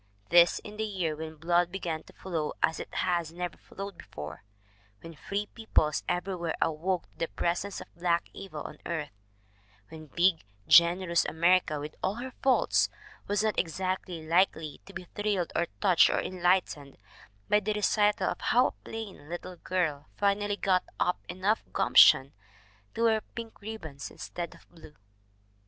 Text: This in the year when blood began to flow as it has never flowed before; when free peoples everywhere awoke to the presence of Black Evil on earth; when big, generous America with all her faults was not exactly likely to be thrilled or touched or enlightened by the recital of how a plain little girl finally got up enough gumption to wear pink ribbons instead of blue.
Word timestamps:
This 0.29 0.57
in 0.63 0.77
the 0.77 0.83
year 0.83 1.15
when 1.15 1.35
blood 1.35 1.71
began 1.71 2.01
to 2.05 2.13
flow 2.13 2.53
as 2.63 2.79
it 2.79 2.91
has 2.91 3.31
never 3.31 3.55
flowed 3.57 3.99
before; 3.99 4.43
when 5.01 5.13
free 5.13 5.45
peoples 5.45 6.03
everywhere 6.09 6.55
awoke 6.59 7.03
to 7.11 7.17
the 7.19 7.27
presence 7.27 7.79
of 7.79 7.95
Black 7.95 8.27
Evil 8.33 8.63
on 8.63 8.79
earth; 8.87 9.11
when 9.89 10.07
big, 10.07 10.43
generous 10.67 11.23
America 11.25 11.79
with 11.79 11.93
all 12.01 12.15
her 12.15 12.33
faults 12.41 12.89
was 13.27 13.43
not 13.43 13.59
exactly 13.59 14.25
likely 14.27 14.81
to 14.87 14.93
be 14.93 15.03
thrilled 15.13 15.51
or 15.55 15.67
touched 15.81 16.09
or 16.09 16.19
enlightened 16.19 16.97
by 17.47 17.59
the 17.59 17.73
recital 17.73 18.31
of 18.31 18.41
how 18.41 18.65
a 18.69 18.83
plain 18.83 19.29
little 19.29 19.57
girl 19.57 20.07
finally 20.17 20.57
got 20.57 20.83
up 20.99 21.19
enough 21.29 21.61
gumption 21.73 22.33
to 22.95 23.03
wear 23.03 23.21
pink 23.35 23.61
ribbons 23.61 24.09
instead 24.09 24.55
of 24.55 24.67
blue. 24.71 24.95